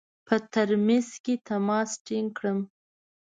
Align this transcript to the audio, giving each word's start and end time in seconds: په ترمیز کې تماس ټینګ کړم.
په 0.27 0.35
ترمیز 0.53 1.09
کې 1.23 1.33
تماس 1.47 1.89
ټینګ 2.05 2.29
کړم. 2.37 2.59